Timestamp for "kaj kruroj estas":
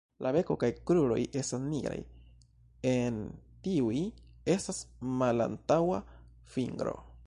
0.61-1.61